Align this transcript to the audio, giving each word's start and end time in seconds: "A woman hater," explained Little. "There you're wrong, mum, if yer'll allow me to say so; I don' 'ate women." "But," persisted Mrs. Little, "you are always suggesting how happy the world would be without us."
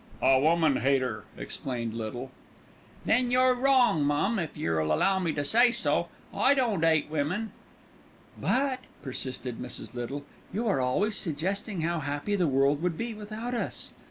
"A 0.19 0.39
woman 0.39 0.77
hater," 0.77 1.25
explained 1.37 1.93
Little. 1.93 2.31
"There 3.05 3.19
you're 3.19 3.53
wrong, 3.53 4.03
mum, 4.03 4.39
if 4.39 4.57
yer'll 4.57 4.91
allow 4.91 5.19
me 5.19 5.31
to 5.33 5.45
say 5.45 5.71
so; 5.71 6.07
I 6.33 6.55
don' 6.55 6.83
'ate 6.83 7.11
women." 7.11 7.51
"But," 8.35 8.79
persisted 9.03 9.59
Mrs. 9.59 9.93
Little, 9.93 10.23
"you 10.51 10.67
are 10.67 10.81
always 10.81 11.15
suggesting 11.15 11.81
how 11.81 11.99
happy 11.99 12.35
the 12.35 12.47
world 12.47 12.81
would 12.81 12.97
be 12.97 13.13
without 13.13 13.53
us." 13.53 13.91